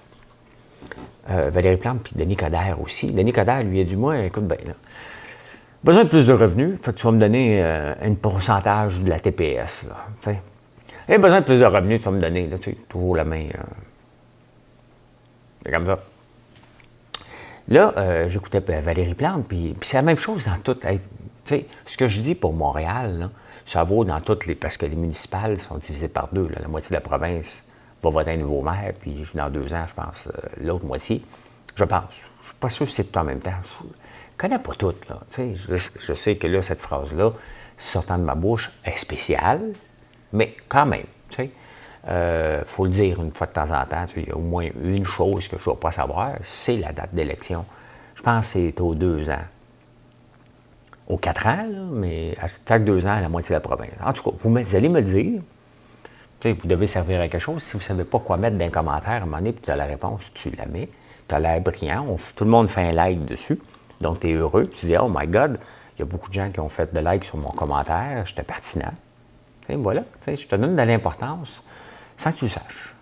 [1.29, 3.12] Valérie Plante puis Denis Coderre aussi.
[3.12, 4.73] Denis Coderre lui a dit Moi, écoute, ben, là,
[5.85, 9.85] besoin de plus de revenus, que tu vas me donner un pourcentage de la TPS.
[9.87, 10.33] Là,
[11.09, 13.25] Et besoin de plus de revenus, tu vas me donner, là, tu sais, toujours la
[13.25, 13.47] main.
[15.62, 16.01] c'est comme ça.
[17.70, 20.76] Là, euh, j'écoutais euh, Valérie Plante, puis, c'est la même chose dans tout.
[21.44, 23.30] sais, ce que je dis pour Montréal,
[23.64, 24.56] ça vaut dans toutes les.
[24.56, 26.48] Parce que les municipales sont divisées par deux.
[26.61, 27.62] la moitié de la province
[28.02, 31.22] va voter un nouveau maire, puis dans deux ans, je pense, euh, l'autre moitié.
[31.76, 32.12] Je pense.
[32.12, 33.52] Je ne suis pas sûr que c'est tout en même temps.
[33.80, 33.92] Je ne
[34.37, 34.94] connais pas tout.
[35.09, 35.20] Là.
[35.38, 37.30] Je, je, sais que là, cette phrase-là,
[37.78, 39.61] sortant de ma bouche, est spéciale,
[40.33, 41.06] mais quand même.
[42.05, 44.07] Il euh, faut le dire une fois de temps en temps.
[44.17, 46.93] il y a au moins une chose que je ne dois pas savoir, c'est la
[46.93, 47.65] date d'élection.
[48.15, 49.45] Je pense que c'est aux deux ans.
[51.09, 53.91] Aux quatre ans, mais à chaque deux ans, à la moitié de la province.
[54.03, 55.41] En tout cas, vous, allez me le dire.
[56.43, 57.63] vous devez servir à quelque chose.
[57.63, 59.63] Si vous ne savez pas quoi mettre dans un commentaire, à un moment donné, puis
[59.63, 60.89] tu as la réponse, tu la mets.
[61.29, 62.17] Tu as l'air brillant.
[62.35, 63.61] tout le monde fait un like dessus.
[64.01, 64.69] Donc, tu es heureux.
[64.69, 65.59] Tu dis, oh my God,
[65.97, 68.25] il y a beaucoup de gens qui ont fait de like sur mon commentaire.
[68.25, 68.95] J'étais pertinent.
[69.69, 70.03] voilà.
[70.27, 71.63] Je te donne de l'importance
[72.20, 72.94] sans que tu le saches.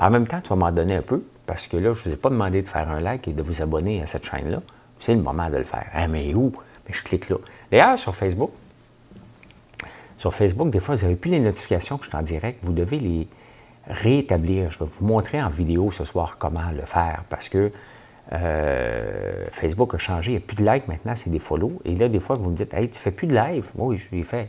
[0.00, 2.10] En même temps, tu vas m'en donner un peu, parce que là, je ne vous
[2.12, 4.62] ai pas demandé de faire un like et de vous abonner à cette chaîne-là.
[4.98, 5.86] C'est le moment de le faire.
[5.92, 6.52] Ah, mais où?
[6.88, 7.36] Mais je clique là.
[7.70, 8.50] D'ailleurs, sur Facebook,
[10.16, 12.60] sur Facebook, des fois, vous n'avez plus les notifications que je suis en direct.
[12.62, 13.28] Vous devez les
[13.86, 14.72] rétablir.
[14.72, 17.70] Je vais vous montrer en vidéo ce soir comment le faire parce que
[18.32, 20.32] euh, Facebook a changé.
[20.32, 21.80] Il n'y a plus de likes maintenant, c'est des follow.
[21.84, 23.70] Et là, des fois, vous me dites Hey, tu fais plus de live.
[23.74, 24.48] Oui, je l'ai fait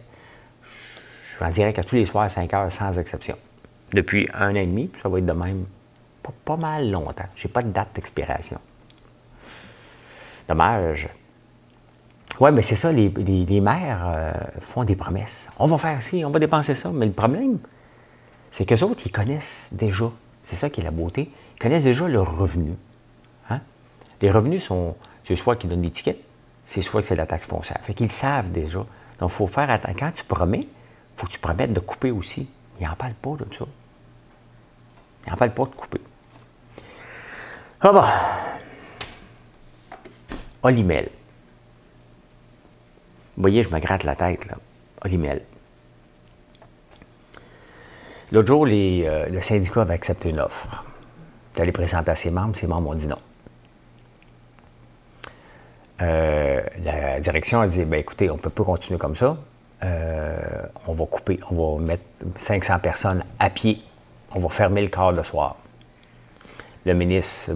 [1.39, 3.37] en direct à tous les soirs à 5 heures sans exception.
[3.93, 5.65] Depuis un an et demi, ça va être de même
[6.23, 7.25] pas, pas mal longtemps.
[7.35, 8.59] Je n'ai pas de date d'expiration.
[10.47, 11.09] Dommage.
[12.39, 15.47] Oui, mais c'est ça, les, les, maires euh, font des promesses.
[15.59, 16.89] On va faire ci, on va dépenser ça.
[16.91, 17.59] Mais le problème,
[18.49, 20.09] c'est qu'eux autres, ils connaissent déjà.
[20.45, 21.29] C'est ça qui est la beauté.
[21.55, 22.75] Ils connaissent déjà leurs revenus.
[23.49, 23.59] Hein?
[24.21, 24.95] Les revenus sont.
[25.23, 26.19] C'est soit qu'ils donnent l'étiquette,
[26.65, 27.79] c'est soit que c'est la taxe foncière.
[27.83, 28.79] Fait qu'ils savent déjà.
[29.19, 29.95] Donc, il faut faire attention.
[29.99, 30.67] Quand tu promets,
[31.15, 32.49] faut que tu promettes de couper aussi.
[32.79, 33.65] Ils n'en parlent pas de ça.
[35.25, 36.01] Ils n'en parlent pas de couper.
[37.81, 38.03] Ah bon.
[40.63, 41.09] Olimel.
[43.37, 44.55] Vous voyez, je me gratte la tête, là.
[45.03, 45.41] Olimel.
[48.31, 50.85] L'autre jour, euh, le syndicat avait accepté une offre.
[51.53, 53.17] Tu allé présenter à ses membres, ses membres ont dit non.
[56.01, 59.37] Euh, la direction a dit ben, écoutez, on ne peut pas continuer comme ça.
[59.83, 62.03] Euh, on va couper, on va mettre
[62.37, 63.81] 500 personnes à pied.
[64.33, 65.55] On va fermer le corps le soir.
[66.85, 67.51] Le ministre,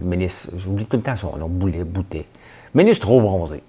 [0.00, 2.26] ministre j'oublie tout le temps son nom, Boulet, Boutet.
[2.74, 3.62] Ministre trop bronzé.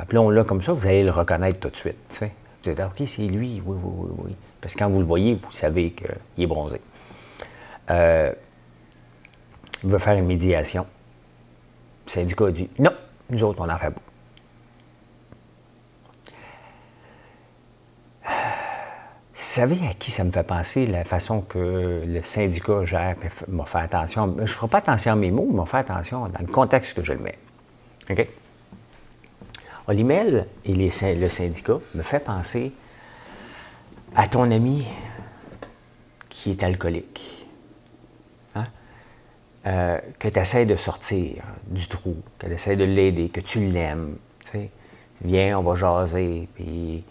[0.00, 1.96] Appelons-le comme ça, vous allez le reconnaître tout de suite.
[2.20, 2.26] Vous
[2.62, 4.36] dites, OK, c'est lui, oui, oui, oui, oui.
[4.60, 6.80] Parce que quand vous le voyez, vous savez qu'il est bronzé.
[7.90, 8.32] Euh,
[9.84, 10.86] il veut faire une médiation.
[12.06, 12.90] Le syndicat dit non,
[13.30, 14.00] nous autres, on en fait pas.
[19.42, 23.78] Savez à qui ça me fait penser, la façon que le syndicat gère, m'a fait
[23.78, 24.34] attention.
[24.36, 26.94] Je ne ferai pas attention à mes mots, mais m'a fait attention dans le contexte
[26.94, 27.38] que je le mets.
[28.10, 28.26] OK?
[29.86, 32.72] Olimel et le syndicat me fait penser
[34.16, 34.84] à ton ami
[36.28, 37.46] qui est alcoolique,
[38.54, 38.66] hein?
[39.66, 43.60] euh, que tu essaies de sortir du trou, que tu essaies de l'aider, que tu
[43.60, 44.16] l'aimes.
[45.22, 47.02] Viens, on va jaser, puis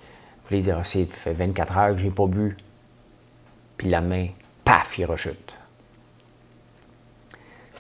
[0.48, 2.56] puis il dit, ah, ça fait 24 heures que j'ai pas bu.
[3.78, 4.28] Puis la main,
[4.64, 5.56] paf, il rechute.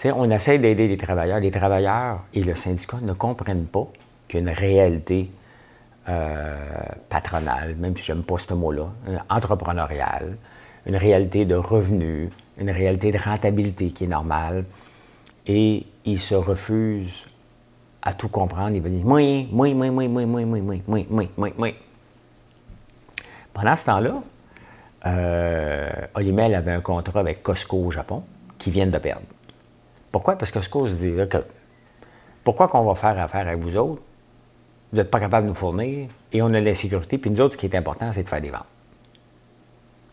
[0.03, 1.39] on essaie d'aider les travailleurs.
[1.39, 3.87] Les travailleurs et le syndicat ne comprennent pas
[4.27, 5.29] qu'une réalité
[6.09, 6.57] euh,
[7.09, 8.89] patronale, même si je n'aime pas ce mot-là,
[9.29, 10.37] entrepreneuriale,
[10.85, 14.65] une réalité de revenus, une réalité de rentabilité qui est normale,
[15.47, 17.25] et ils se refusent
[18.01, 18.75] à tout comprendre.
[18.75, 21.73] Ils vont dire, moi, moi, moi, moi, moi, moi, moi, moi, moi, moi, moi.
[23.57, 24.21] Pendant ce temps-là,
[25.07, 28.21] euh, Olimel avait un contrat avec Costco au Japon
[28.59, 29.25] qui vient de perdre.
[30.11, 30.37] Pourquoi?
[30.37, 31.43] Parce que Costco se dit que
[32.43, 34.03] pourquoi qu'on va faire affaire avec vous autres?
[34.91, 37.17] Vous n'êtes pas capable de nous fournir et on a l'insécurité.
[37.17, 38.61] Puis nous autres, ce qui est important, c'est de faire des ventes.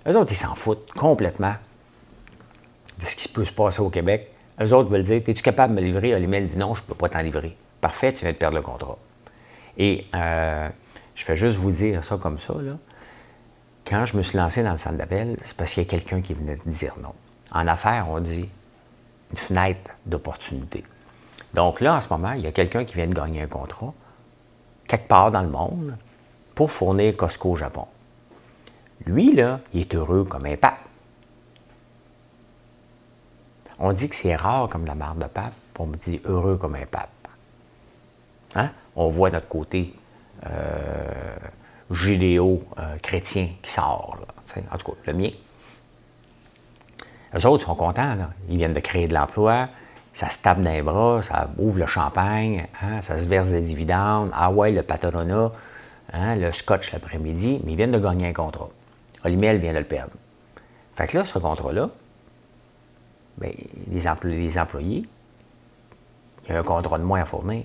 [0.09, 1.54] Eux autres, ils s'en foutent complètement
[2.98, 4.30] de ce qui peut se passer au Québec.
[4.62, 6.14] Eux autres veulent dire Es-tu capable de me livrer?
[6.14, 7.54] Olimel dit Non, je ne peux pas t'en livrer.
[7.83, 8.96] Parfait, tu viens de perdre le contrat.
[9.76, 10.66] Et euh,
[11.14, 12.54] je fais juste vous dire ça comme ça.
[12.54, 12.72] Là
[13.86, 16.22] quand je me suis lancé dans le centre d'appel, c'est parce qu'il y a quelqu'un
[16.22, 17.12] qui venait de dire non.
[17.52, 18.48] En affaires, on dit
[19.30, 20.84] une fenêtre d'opportunité.
[21.52, 23.92] Donc là, en ce moment, il y a quelqu'un qui vient de gagner un contrat,
[24.88, 25.96] quelque part dans le monde,
[26.54, 27.86] pour fournir Costco au Japon.
[29.06, 30.78] Lui, là, il est heureux comme un pape.
[33.78, 36.76] On dit que c'est rare comme la marde de pape, on me dit heureux comme
[36.76, 37.08] un pape.
[38.54, 38.70] Hein?
[38.96, 39.94] On voit notre côté
[40.46, 41.36] euh,
[41.94, 44.18] judéo-chrétien qui sort.
[44.57, 45.30] en tout cas, le mien.
[47.33, 48.16] Les autres sont contents.
[48.48, 49.68] Ils viennent de créer de l'emploi.
[50.14, 53.61] Ça se tape dans les bras, ça ouvre le champagne, hein, ça se verse des
[53.61, 54.30] dividendes.
[54.33, 55.50] Ah ouais, le patronat,
[56.12, 58.68] hein, le scotch l'après-midi, mais ils viennent de gagner un contrat.
[59.24, 60.12] Olimel vient de le perdre.
[60.94, 61.90] Fait que là, ce contrat-là,
[63.38, 63.50] bien,
[63.90, 65.04] les, employés,
[66.46, 67.64] il y a un contrat de moins à fournir.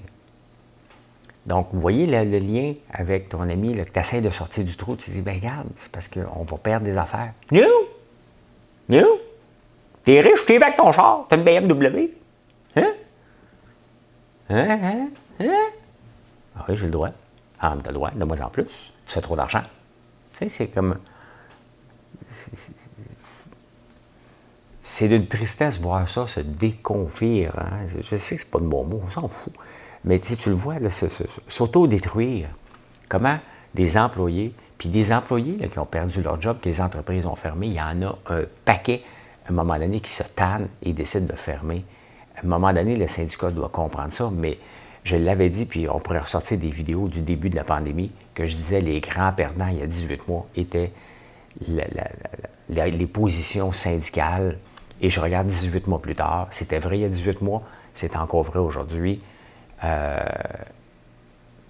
[1.50, 4.96] Donc, vous voyez le, lien avec ton ami, que tu essaies de sortir du trou,
[4.96, 7.34] tu dis, ben regarde, c'est parce qu'on va perdre des affaires.
[7.52, 7.88] Non!
[8.88, 9.18] Non!
[10.04, 12.12] T'es riche, t'es avec ton char, t'as une BMW.
[12.76, 12.94] Hein?
[14.52, 14.68] Hein?
[14.70, 15.08] Hein?
[15.40, 15.68] Hein?
[16.56, 17.10] Ah oui, j'ai le droit.
[17.60, 18.94] Ah, mais t'as le droit, de moins en plus.
[19.08, 19.64] Tu fais trop d'argent.
[20.38, 21.00] Tu sais, c'est comme.
[24.84, 27.58] C'est d'une tristesse voir ça se déconfire.
[27.58, 27.88] Hein?
[27.88, 29.54] Je sais que c'est pas de bon mot, on s'en fout.
[30.06, 30.76] Mais tu le vois,
[31.48, 32.48] s'auto-détruire.
[33.08, 33.40] Comment?
[33.74, 37.68] Des employés, puis des employés qui ont perdu leur job, que les entreprises ont fermé,
[37.68, 39.04] il y en a un paquet,
[39.46, 41.84] à un moment donné, qui se tannent et décident de fermer.
[42.38, 44.58] À un moment donné, le syndicat doit comprendre ça, mais
[45.04, 48.46] je l'avais dit, puis on pourrait ressortir des vidéos du début de la pandémie, que
[48.46, 50.92] je disais les grands perdants il y a 18 mois étaient
[51.68, 54.58] les positions syndicales.
[55.02, 58.16] Et je regarde 18 mois plus tard, c'était vrai il y a 18 mois, c'est
[58.16, 59.22] encore vrai aujourd'hui.
[59.84, 60.20] Euh,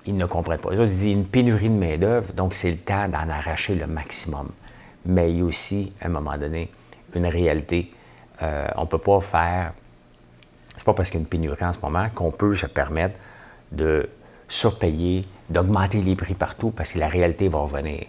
[0.06, 0.69] ils ne comprennent pas.
[0.74, 4.50] Ils ont une pénurie de main-d'œuvre, donc c'est le temps d'en arracher le maximum.
[5.06, 6.69] Mais il y a aussi, à un moment donné,
[7.15, 7.91] une réalité.
[8.41, 9.74] Euh, on ne peut pas faire.
[10.76, 13.19] C'est pas parce qu'il y a une pénurie en ce moment qu'on peut se permettre
[13.72, 14.10] de
[14.48, 18.06] surpayer, d'augmenter les prix partout parce que la réalité va revenir.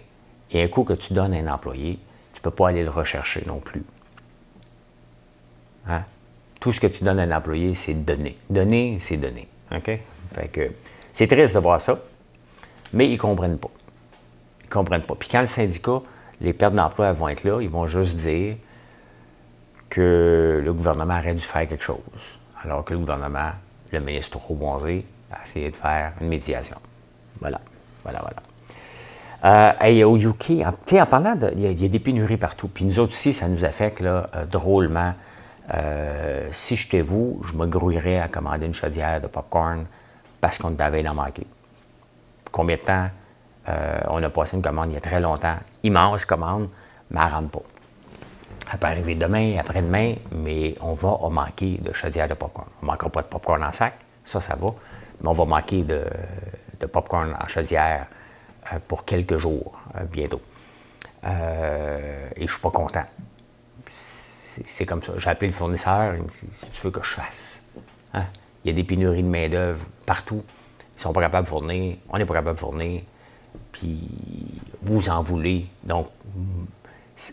[0.51, 1.99] Et un coup que tu donnes à un employé,
[2.33, 3.83] tu ne peux pas aller le rechercher non plus.
[5.87, 6.03] Hein?
[6.59, 8.37] Tout ce que tu donnes à un employé, c'est donner.
[8.49, 9.47] Donner, c'est donner.
[9.75, 9.99] OK?
[10.33, 10.71] Fait que
[11.13, 11.99] c'est triste de voir ça,
[12.93, 13.71] mais ils ne comprennent pas.
[14.61, 15.15] Ils ne comprennent pas.
[15.15, 16.01] Puis quand le syndicat,
[16.39, 18.55] les pertes d'emploi vont être là, ils vont juste dire
[19.89, 21.99] que le gouvernement aurait dû faire quelque chose.
[22.63, 23.51] Alors que le gouvernement,
[23.91, 26.77] le ministre Roubonzé, a essayé de faire une médiation.
[27.39, 27.59] Voilà,
[28.03, 28.41] voilà, voilà.
[29.43, 31.35] Euh, et au UK, en, en parlant.
[31.55, 32.67] Il y, a des pénuries partout.
[32.67, 35.13] Puis nous autres aussi, ça nous affecte là, euh, drôlement.
[35.73, 39.85] Euh, si j'étais vous, je me grouillerais à commander une chaudière de popcorn
[40.39, 41.45] parce qu'on avait d'en manquer.
[42.51, 43.09] Combien de temps
[44.09, 46.67] on a passé une commande il y a très longtemps, immense commande,
[47.11, 47.61] mais elle ne rentre pas.
[48.71, 52.67] Elle peut arriver demain, après-demain, mais on va manquer de chaudière de popcorn.
[52.81, 53.93] On ne manquera pas de popcorn en sac,
[54.23, 54.69] ça, ça va,
[55.21, 56.05] mais on va manquer de,
[56.87, 58.07] popcorn en chaudière
[58.71, 60.41] euh, pour quelques jours euh, bientôt.
[61.25, 63.05] Euh, et je ne suis pas content.
[64.65, 65.13] C'est comme ça.
[65.17, 67.63] J'ai appelé le fournisseur, il me dit Si tu veux que je fasse
[68.13, 68.25] hein?
[68.63, 70.43] Il y a des pénuries de main-d'œuvre partout.
[70.43, 71.95] Ils ne sont pas capables de fournir.
[72.09, 73.01] On n'est pas capable de fournir.
[73.71, 74.07] Puis
[74.81, 75.65] vous en voulez.
[75.83, 76.07] Donc,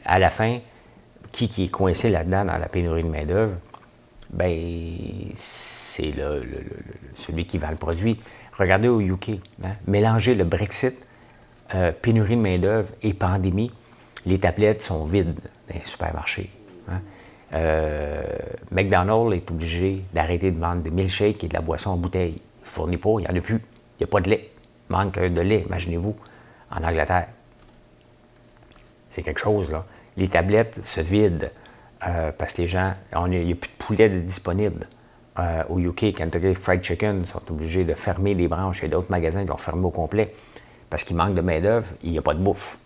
[0.05, 0.59] à la fin,
[1.33, 3.57] qui, qui est coincé là-dedans dans la pénurie de main-d'œuvre?
[4.31, 6.43] Ben, c'est le,
[7.17, 8.19] celui qui vend le produit.
[8.59, 9.31] Regardez au UK.
[9.65, 9.73] Hein?
[9.87, 10.95] Mélangez le Brexit
[11.75, 13.71] euh, pénurie de main-d'œuvre et pandémie,
[14.25, 15.35] les tablettes sont vides
[15.69, 16.51] dans les supermarchés.
[16.91, 17.01] Hein.
[17.55, 18.23] Euh,
[18.71, 22.35] McDonald's est obligé d'arrêter de vendre des milkshakes et de la boisson en bouteille.
[22.37, 23.57] Il ne fournit pas, il n'y en a plus.
[23.57, 24.51] Il n'y a pas de lait.
[24.89, 26.17] Il manque de lait, imaginez-vous,
[26.71, 27.29] en Angleterre.
[29.11, 29.85] C'est quelque chose, là.
[30.17, 31.49] Les tablettes se vident
[32.07, 32.95] euh, parce que les gens,
[33.27, 34.87] il n'y a plus de poulet disponible.
[35.69, 38.83] au UK, Kentucky Fried Chicken sont obligés de fermer les branches.
[38.83, 40.35] A d'autres magasins qui ont fermé au complet
[40.91, 42.79] parce qu'il manque de main-d'œuvre, il n'y a pas de bouffe.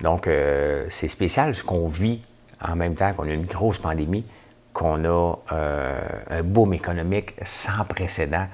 [0.00, 2.20] Donc, euh, c'est spécial ce qu'on vit
[2.60, 4.24] en même temps qu'on a une grosse pandémie,
[4.72, 8.46] qu'on a euh, un boom économique sans précédent.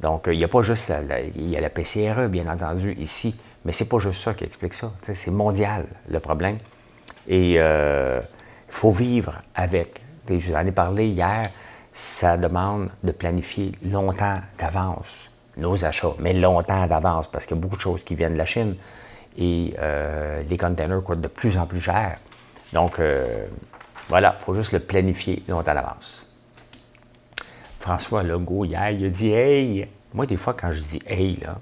[0.00, 3.40] Donc, il n'y a pas juste la, il y a la PCRE, bien entendu, ici,
[3.64, 4.90] mais c'est pas juste ça qui explique ça.
[5.14, 6.58] C'est mondial, le problème.
[7.28, 8.20] Et il euh,
[8.68, 10.00] faut vivre avec.
[10.28, 11.50] Je vous en ai parlé hier,
[11.92, 17.62] ça demande de planifier longtemps d'avance nos achats, mais longtemps d'avance parce qu'il y a
[17.62, 18.76] beaucoup de choses qui viennent de la Chine
[19.36, 22.18] et euh, les containers coûtent de plus en plus cher.
[22.72, 23.46] Donc, euh,
[24.08, 26.26] voilà, il faut juste le planifier longtemps d'avance.
[27.78, 31.58] François Legault, hier, il a dit Hey, moi, des fois, quand je dis Hey, là,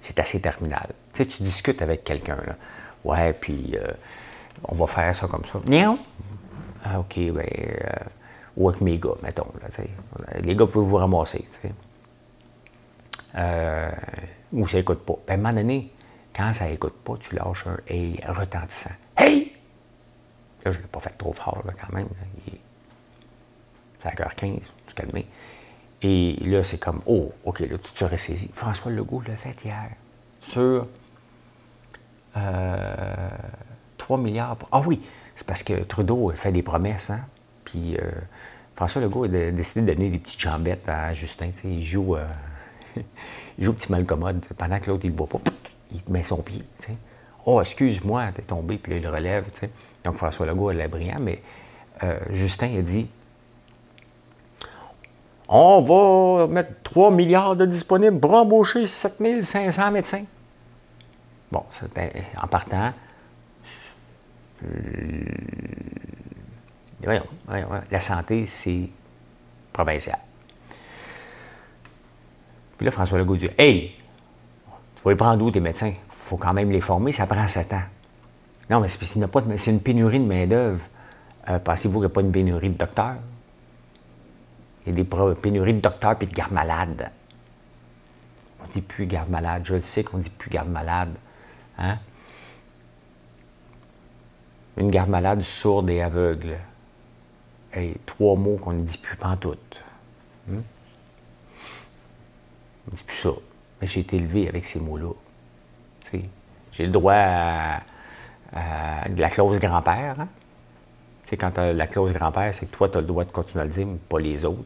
[0.00, 0.88] c'est assez terminal.
[1.12, 2.56] Tu sais, tu discutes avec quelqu'un, là.
[3.04, 3.92] Ouais, puis euh,
[4.64, 5.60] on va faire ça comme ça.
[5.66, 5.98] Non.
[6.84, 7.46] Ah, OK, ben,
[8.56, 9.46] ou avec mes gars, mettons.
[9.60, 9.68] Là,
[10.42, 11.44] les gars peuvent vous ramasser.
[13.36, 13.90] Euh,
[14.52, 15.14] ou ça n'écoute pas.
[15.28, 15.90] à un moment donné,
[16.34, 18.90] quand ça n'écoute pas, tu lâches un hey retentissant.
[19.16, 19.53] Hey!
[20.64, 22.08] Là, je ne l'ai pas fait trop fort quand même.
[24.02, 25.26] C'est à 15 je calmé.
[26.02, 28.50] Et là, c'est comme, oh, OK, là, tu te ressaisis.
[28.52, 29.90] François Legault l'a fait hier
[30.42, 30.86] sur
[32.32, 34.58] 3 euh, milliards.
[34.70, 35.00] Ah oui,
[35.34, 37.20] c'est parce que Trudeau fait des promesses, hein?
[37.64, 38.10] Puis euh,
[38.76, 41.50] François Legault a décidé de donner des petites jambettes à Justin.
[41.64, 42.16] Il joue
[43.58, 44.44] il joue petit malcommode.
[44.58, 45.40] Pendant que l'autre, il ne voit pas,
[45.92, 46.62] il met son pied.
[47.46, 49.44] Oh, excuse-moi, t'es tombé, puis là, il relève.
[50.04, 51.42] Donc, François Legault, est brillant, mais
[52.02, 53.06] euh, Justin a dit
[55.48, 60.24] On va mettre 3 milliards de disponibles pour embaucher 7500 médecins.
[61.50, 61.64] Bon,
[62.42, 62.92] en partant.
[64.64, 65.24] Euh,
[67.02, 67.26] voyons,
[67.90, 68.88] la santé, c'est
[69.72, 70.18] provincial.
[72.76, 73.94] Puis là, François Legault dit Hey,
[74.96, 75.88] tu vas y prendre où tes médecins?
[75.88, 77.82] Il faut quand même les former, ça prend sept ans.
[78.70, 80.84] Non, mais c'est une pénurie de main-d'œuvre.
[81.48, 83.16] Euh, pensez-vous qu'il n'y a pas une pénurie de docteurs?
[84.86, 87.10] Il y a des pénuries de docteurs et de gardes-malades.
[88.60, 89.62] On ne dit plus garde-malade.
[89.64, 91.14] Je le sais qu'on ne dit plus garde-malade.
[91.78, 91.98] Hein?
[94.76, 96.56] Une garde-malade sourde et aveugle.
[97.72, 99.82] Hey, trois mots qu'on ne dit plus pantoute.
[100.48, 100.62] Hum?
[102.90, 103.30] ne dis plus ça.
[103.80, 105.12] Mais j'ai été élevé avec ces mots-là.
[106.72, 107.80] J'ai le droit à,
[108.54, 110.16] la clause grand-père.
[110.20, 110.28] Hein?
[111.38, 113.72] Quand la clause grand-père, c'est que toi, tu as le droit de continuer à le
[113.72, 114.62] dire, mais pas les autres.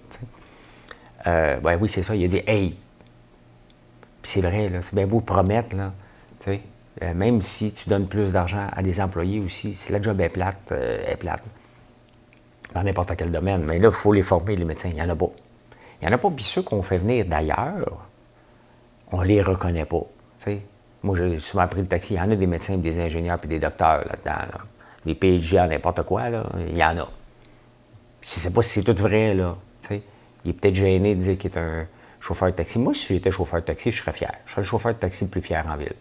[1.26, 2.14] Euh, ben oui, c'est ça.
[2.14, 2.76] Il a dit Hey!
[4.22, 5.92] c'est vrai, c'est bien beau de promettre, là.
[7.00, 10.28] Euh, même si tu donnes plus d'argent à des employés aussi, si la job est
[10.30, 11.42] plate, euh, est plate.
[12.74, 13.62] Dans n'importe quel domaine.
[13.62, 14.88] Mais là, il faut les former, les médecins.
[14.88, 15.30] Il n'y en a pas.
[16.00, 16.30] Il n'y en a pas.
[16.30, 18.08] Puis ceux qu'on fait venir d'ailleurs,
[19.12, 20.02] on ne les reconnaît pas.
[21.02, 22.14] Moi, j'ai souvent pris le taxi.
[22.14, 24.58] Il y en a des médecins, des ingénieurs puis des docteurs là-dedans.
[25.04, 26.44] Des PhD n'importe quoi, là.
[26.68, 27.08] il y en a.
[28.22, 29.56] Si c'est pas si c'est tout vrai, là.
[30.44, 31.86] Il est peut-être gêné de dire qu'il est un
[32.20, 32.78] chauffeur de taxi.
[32.78, 34.32] Moi, si j'étais chauffeur de taxi, je serais fier.
[34.46, 35.94] Je serais le chauffeur de taxi le plus fier en ville.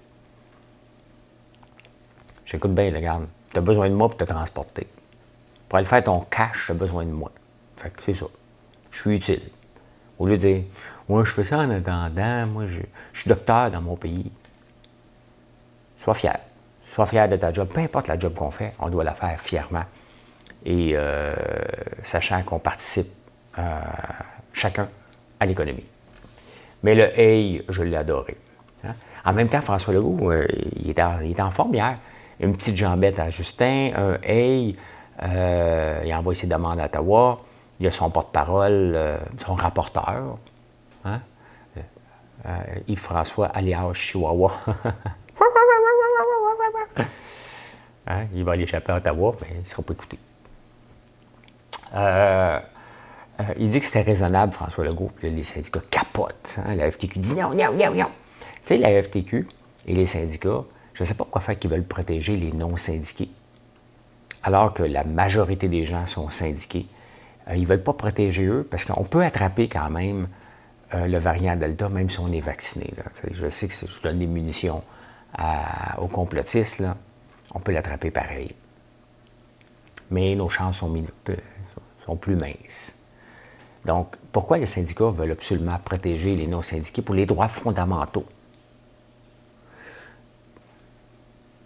[2.45, 3.25] J'écoute bien, regarde.
[3.51, 4.87] Tu as besoin de moi pour te transporter.
[5.67, 7.31] Pour aller faire ton cash, tu as besoin de moi.
[7.75, 8.25] Fait que c'est ça.
[8.91, 9.41] Je suis utile.
[10.17, 10.63] Au lieu de dire,
[11.09, 12.79] moi, je fais ça en attendant, moi, je,
[13.13, 14.31] suis docteur dans mon pays.
[16.07, 16.39] Sois fier.
[16.89, 17.67] Sois fier de ta job.
[17.67, 19.83] Peu importe la job qu'on fait, on doit la faire fièrement.
[20.63, 21.35] Et euh,
[22.01, 23.07] sachant qu'on participe
[23.59, 23.81] euh,
[24.53, 24.87] chacun
[25.37, 25.83] à l'économie.
[26.83, 28.37] Mais le hey, je l'ai adoré.
[28.85, 28.93] Hein.
[29.25, 30.47] En même temps, François Legault, euh,
[30.77, 31.97] il, est en, forme hier.
[32.39, 34.77] Une petite jambette à Justin, un hey,
[35.21, 37.41] il envoie ses demandes à Ottawa.
[37.81, 38.97] Il a son porte-parole,
[39.45, 40.37] son rapporteur,
[41.03, 41.19] hein?
[42.87, 44.53] Yves-François alias Chihuahua.
[48.07, 48.25] Hein?
[48.33, 50.17] Il va aller échapper à Ottawa, mais il ne sera pas écouté.
[51.95, 52.59] Euh,
[53.57, 55.11] il dit que c'était raisonnable, François Legault.
[55.15, 56.55] Puis les syndicats capotent.
[56.57, 58.05] Hein, la FTQ dit non, non, non, non.
[58.65, 59.47] Tu sais, la FTQ
[59.87, 63.29] et les syndicats, je ne sais pas pourquoi faire qu'ils veulent protéger les non-syndiqués.
[64.43, 66.87] Alors que la majorité des gens sont syndiqués.
[67.49, 70.27] Euh, ils ne veulent pas protéger eux parce qu'on peut attraper quand même
[70.93, 72.93] euh, le variant Delta, même si on est vacciné.
[73.31, 74.81] Je sais que je donne des munitions
[75.97, 76.83] aux complotistes,
[77.53, 78.53] on peut l'attraper pareil.
[80.11, 80.93] Mais nos chances sont,
[82.05, 82.93] sont plus minces.
[83.85, 88.25] Donc, pourquoi les syndicats veulent absolument protéger les non-syndiqués pour les droits fondamentaux?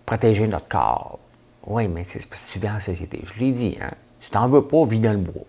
[0.05, 1.19] Protéger notre corps.
[1.65, 3.21] Oui, mais c'est parce que tu vis en société.
[3.23, 3.91] Je l'ai dit, hein?
[4.19, 5.45] Si tu n'en veux pas, vis dans le bois.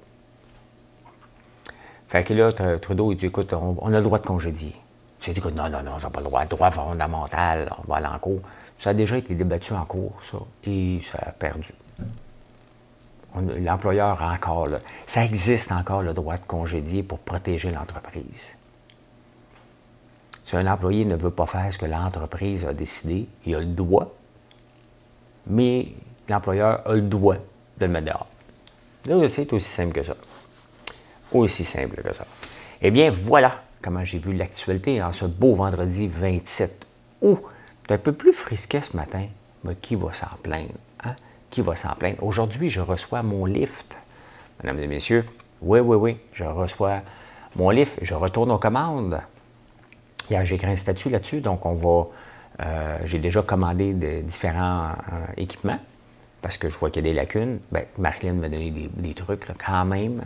[2.08, 4.74] Fait que là, Trudeau, il dit écoute, on, a le droit de congédier.
[5.22, 6.44] Tu dis non, non, non, tu n'as pas le droit.
[6.44, 8.40] Droit fondamental, on va aller en cours.
[8.78, 11.72] Ça a déjà été débattu en cours, ça, et ça a perdu
[13.34, 14.68] l'employeur a encore,
[15.06, 18.54] ça existe encore le droit de congédier pour protéger l'entreprise.
[20.44, 23.66] Si un employé ne veut pas faire ce que l'entreprise a décidé, il a le
[23.66, 24.12] droit,
[25.46, 25.88] mais
[26.28, 28.26] l'employeur a le droit de le mettre dehors.
[29.32, 30.14] C'est aussi simple que ça.
[31.32, 32.26] Aussi simple que ça.
[32.82, 36.86] Eh bien, voilà comment j'ai vu l'actualité en ce beau vendredi 27
[37.22, 37.40] août.
[37.86, 39.26] C'est un peu plus frisquet ce matin,
[39.64, 40.70] mais qui va s'en plaindre?
[41.04, 41.14] Hein?
[41.50, 42.22] qui va s'en plaindre?
[42.22, 43.94] Aujourd'hui, je reçois mon lift.
[44.62, 45.24] Mesdames et messieurs,
[45.60, 47.00] oui, oui, oui, je reçois
[47.56, 49.20] mon lift, je retourne aux commandes.
[50.30, 52.06] Hier, j'ai écrit un statut là-dessus, donc on va.
[52.60, 55.78] Euh, j'ai déjà commandé différents euh, équipements
[56.42, 57.58] parce que je vois qu'il y a des lacunes.
[57.70, 60.22] Bien, Marilyn m'a donné des, trucs quand même.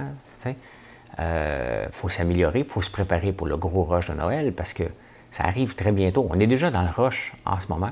[1.18, 4.74] Il euh, faut s'améliorer, il faut se préparer pour le gros rush de Noël parce
[4.74, 4.84] que
[5.30, 6.26] ça arrive très bientôt.
[6.30, 7.90] On est déjà dans le rush en ce moment.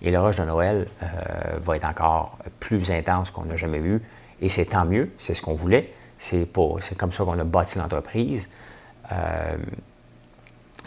[0.00, 1.06] Et le rush de Noël euh,
[1.60, 4.00] va être encore plus intense qu'on n'a jamais vu.
[4.40, 5.92] Et c'est tant mieux, c'est ce qu'on voulait.
[6.18, 6.46] C'est,
[6.80, 8.48] c'est comme ça qu'on a bâti l'entreprise.
[9.12, 9.56] Euh,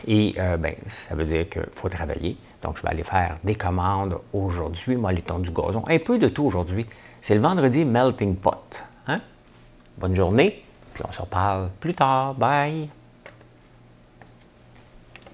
[0.07, 2.38] et ben, ça veut dire qu'il faut travailler.
[2.61, 5.83] Donc, je vais aller faire des commandes aujourd'hui, moi, les du gazon.
[5.88, 6.86] Un peu de tout aujourd'hui.
[7.21, 8.83] C'est le vendredi Melting Pot.
[9.07, 9.21] Hein?
[9.97, 10.64] Bonne journée,
[10.95, 12.33] puis on se reparle plus tard.
[12.33, 12.89] Bye!